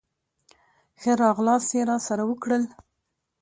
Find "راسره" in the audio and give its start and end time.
1.91-2.23